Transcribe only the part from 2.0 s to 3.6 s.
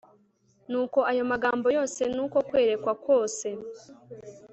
n uko kwerekwa kose